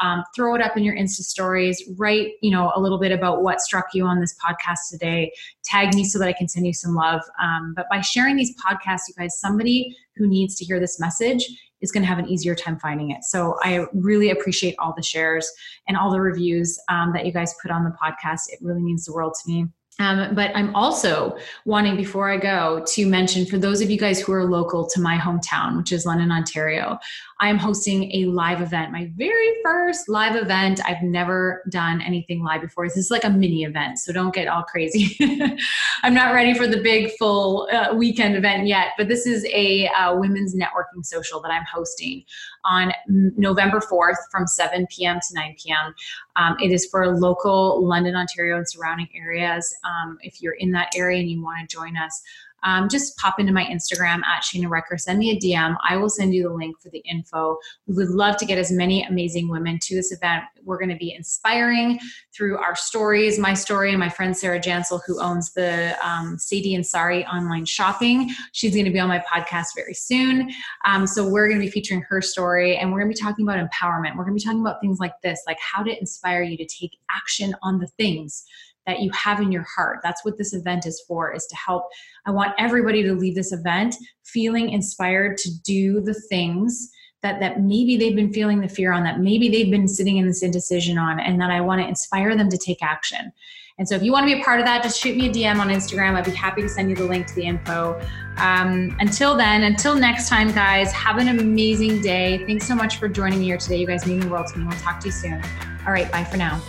Um, 0.00 0.24
throw 0.34 0.54
it 0.54 0.60
up 0.60 0.76
in 0.76 0.82
your 0.82 0.96
insta 0.96 1.20
stories 1.20 1.82
write 1.96 2.32
you 2.42 2.50
know 2.50 2.72
a 2.74 2.80
little 2.80 2.98
bit 2.98 3.12
about 3.12 3.42
what 3.42 3.60
struck 3.60 3.86
you 3.94 4.04
on 4.04 4.20
this 4.20 4.34
podcast 4.44 4.90
today 4.90 5.32
tag 5.64 5.94
me 5.94 6.04
so 6.04 6.18
that 6.18 6.26
i 6.26 6.32
can 6.32 6.48
send 6.48 6.66
you 6.66 6.72
some 6.72 6.94
love 6.94 7.20
um, 7.40 7.74
but 7.76 7.86
by 7.88 8.00
sharing 8.00 8.34
these 8.34 8.52
podcasts 8.60 9.02
you 9.08 9.14
guys 9.16 9.38
somebody 9.38 9.96
who 10.16 10.26
needs 10.26 10.56
to 10.56 10.64
hear 10.64 10.80
this 10.80 10.98
message 10.98 11.46
is 11.84 11.92
going 11.92 12.02
to 12.02 12.08
have 12.08 12.18
an 12.18 12.28
easier 12.28 12.54
time 12.54 12.78
finding 12.78 13.10
it. 13.10 13.22
So 13.24 13.56
I 13.62 13.84
really 13.92 14.30
appreciate 14.30 14.74
all 14.78 14.94
the 14.96 15.02
shares 15.02 15.48
and 15.86 15.96
all 15.96 16.10
the 16.10 16.20
reviews 16.20 16.80
um, 16.88 17.12
that 17.12 17.26
you 17.26 17.32
guys 17.32 17.54
put 17.62 17.70
on 17.70 17.84
the 17.84 17.90
podcast. 17.90 18.42
It 18.48 18.58
really 18.62 18.80
means 18.80 19.04
the 19.04 19.12
world 19.12 19.34
to 19.44 19.52
me. 19.52 19.66
Um, 20.00 20.34
but 20.34 20.50
I'm 20.56 20.74
also 20.74 21.36
wanting, 21.66 21.96
before 21.96 22.28
I 22.28 22.36
go, 22.36 22.84
to 22.88 23.06
mention 23.06 23.46
for 23.46 23.58
those 23.58 23.80
of 23.80 23.90
you 23.90 23.98
guys 23.98 24.18
who 24.18 24.32
are 24.32 24.44
local 24.44 24.88
to 24.88 25.00
my 25.00 25.16
hometown, 25.16 25.76
which 25.76 25.92
is 25.92 26.04
London, 26.04 26.32
Ontario, 26.32 26.98
I 27.40 27.48
am 27.48 27.58
hosting 27.58 28.10
a 28.12 28.26
live 28.26 28.60
event, 28.60 28.92
my 28.92 29.10
very 29.16 29.54
first 29.62 30.08
live 30.08 30.36
event. 30.36 30.80
I've 30.86 31.02
never 31.02 31.64
done 31.68 32.00
anything 32.00 32.44
live 32.44 32.60
before. 32.60 32.86
This 32.86 32.96
is 32.96 33.10
like 33.10 33.24
a 33.24 33.30
mini 33.30 33.64
event, 33.64 33.98
so 33.98 34.12
don't 34.12 34.34
get 34.34 34.46
all 34.46 34.62
crazy. 34.62 35.16
I'm 36.02 36.14
not 36.14 36.32
ready 36.32 36.54
for 36.54 36.66
the 36.66 36.80
big 36.80 37.10
full 37.18 37.68
uh, 37.72 37.94
weekend 37.94 38.36
event 38.36 38.66
yet, 38.66 38.88
but 38.96 39.08
this 39.08 39.26
is 39.26 39.44
a 39.46 39.88
uh, 39.88 40.16
women's 40.16 40.54
networking 40.54 41.04
social 41.04 41.40
that 41.40 41.50
I'm 41.50 41.64
hosting 41.64 42.24
on 42.64 42.92
November 43.08 43.80
4th 43.80 44.16
from 44.30 44.46
7 44.46 44.86
p.m. 44.90 45.18
to 45.20 45.34
9 45.34 45.56
p.m. 45.58 45.94
Um, 46.36 46.56
it 46.62 46.70
is 46.70 46.86
for 46.86 47.18
local 47.18 47.84
London, 47.84 48.14
Ontario, 48.14 48.56
and 48.56 48.68
surrounding 48.68 49.08
areas. 49.14 49.74
Um, 49.84 50.18
if 50.22 50.40
you're 50.40 50.54
in 50.54 50.70
that 50.72 50.92
area 50.96 51.20
and 51.20 51.28
you 51.28 51.42
want 51.42 51.68
to 51.68 51.76
join 51.76 51.96
us, 51.96 52.22
um, 52.64 52.88
just 52.88 53.16
pop 53.18 53.38
into 53.38 53.52
my 53.52 53.64
Instagram 53.64 54.22
at 54.24 54.42
Shana 54.42 54.66
Recker, 54.66 54.98
send 54.98 55.18
me 55.18 55.30
a 55.30 55.38
DM. 55.38 55.76
I 55.88 55.96
will 55.96 56.08
send 56.08 56.34
you 56.34 56.42
the 56.44 56.54
link 56.54 56.80
for 56.80 56.88
the 56.90 57.00
info. 57.00 57.56
We 57.86 57.94
would 57.94 58.08
love 58.08 58.36
to 58.38 58.46
get 58.46 58.58
as 58.58 58.72
many 58.72 59.04
amazing 59.04 59.48
women 59.48 59.78
to 59.82 59.94
this 59.94 60.10
event. 60.12 60.44
We're 60.64 60.78
going 60.78 60.90
to 60.90 60.96
be 60.96 61.14
inspiring 61.14 62.00
through 62.34 62.56
our 62.58 62.74
stories, 62.74 63.38
my 63.38 63.54
story, 63.54 63.90
and 63.90 64.00
my 64.00 64.08
friend 64.08 64.36
Sarah 64.36 64.58
Jansel, 64.60 65.00
who 65.06 65.20
owns 65.20 65.52
the 65.52 65.96
um, 66.06 66.38
Sadie 66.38 66.74
and 66.74 66.86
Sari 66.86 67.24
online 67.26 67.66
shopping. 67.66 68.30
She's 68.52 68.72
going 68.72 68.86
to 68.86 68.90
be 68.90 68.98
on 68.98 69.08
my 69.08 69.22
podcast 69.30 69.68
very 69.76 69.94
soon. 69.94 70.50
Um, 70.86 71.06
so 71.06 71.28
we're 71.28 71.48
going 71.48 71.60
to 71.60 71.66
be 71.66 71.70
featuring 71.70 72.02
her 72.08 72.22
story 72.22 72.76
and 72.76 72.90
we're 72.90 73.00
going 73.00 73.12
to 73.12 73.16
be 73.16 73.22
talking 73.22 73.46
about 73.46 73.58
empowerment. 73.58 74.16
We're 74.16 74.24
going 74.24 74.38
to 74.38 74.42
be 74.42 74.44
talking 74.44 74.60
about 74.60 74.80
things 74.80 74.98
like 74.98 75.20
this, 75.22 75.42
like 75.46 75.58
how 75.60 75.82
to 75.82 75.98
inspire 75.98 76.42
you 76.42 76.56
to 76.56 76.66
take 76.66 76.92
action 77.10 77.54
on 77.62 77.78
the 77.78 77.86
things 77.86 78.44
that 78.86 79.00
you 79.00 79.10
have 79.12 79.40
in 79.40 79.50
your 79.50 79.64
heart. 79.74 80.00
That's 80.02 80.24
what 80.24 80.38
this 80.38 80.52
event 80.52 80.86
is 80.86 81.02
for, 81.06 81.32
is 81.32 81.46
to 81.46 81.56
help. 81.56 81.84
I 82.26 82.30
want 82.30 82.54
everybody 82.58 83.02
to 83.02 83.14
leave 83.14 83.34
this 83.34 83.52
event 83.52 83.96
feeling 84.24 84.70
inspired 84.70 85.38
to 85.38 85.50
do 85.62 86.00
the 86.00 86.14
things 86.14 86.90
that 87.24 87.40
that 87.40 87.60
maybe 87.60 87.96
they've 87.96 88.14
been 88.14 88.32
feeling 88.32 88.60
the 88.60 88.68
fear 88.68 88.92
on 88.92 89.02
that 89.02 89.18
maybe 89.18 89.48
they've 89.48 89.70
been 89.70 89.88
sitting 89.88 90.18
in 90.18 90.26
this 90.26 90.42
indecision 90.42 90.98
on 90.98 91.18
and 91.18 91.40
that 91.40 91.50
i 91.50 91.60
want 91.60 91.80
to 91.80 91.88
inspire 91.88 92.36
them 92.36 92.48
to 92.48 92.58
take 92.58 92.80
action. 92.82 93.32
And 93.76 93.88
so 93.88 93.96
if 93.96 94.04
you 94.04 94.12
want 94.12 94.28
to 94.28 94.32
be 94.32 94.40
a 94.40 94.44
part 94.44 94.60
of 94.60 94.66
that 94.66 94.84
just 94.84 95.00
shoot 95.00 95.16
me 95.16 95.28
a 95.28 95.32
dm 95.32 95.58
on 95.58 95.68
instagram. 95.68 96.14
I'd 96.14 96.26
be 96.26 96.30
happy 96.30 96.62
to 96.62 96.68
send 96.68 96.90
you 96.90 96.94
the 96.94 97.06
link 97.06 97.26
to 97.26 97.34
the 97.34 97.42
info. 97.42 98.00
Um, 98.36 98.94
until 99.00 99.36
then 99.36 99.64
until 99.64 99.96
next 99.96 100.28
time 100.28 100.52
guys 100.52 100.92
have 100.92 101.18
an 101.18 101.28
amazing 101.40 102.00
day. 102.02 102.44
Thanks 102.46 102.68
so 102.68 102.74
much 102.76 102.98
for 102.98 103.08
joining 103.08 103.40
me 103.40 103.46
here 103.46 103.58
today. 103.58 103.78
You 103.78 103.86
guys 103.86 104.06
mean 104.06 104.20
the 104.20 104.28
world 104.28 104.46
to 104.48 104.58
me 104.58 104.66
we'll 104.66 104.78
talk 104.78 105.00
to 105.00 105.06
you 105.06 105.12
soon. 105.12 105.42
All 105.86 105.92
right 105.92 106.10
bye 106.12 106.24
for 106.24 106.36
now 106.36 106.62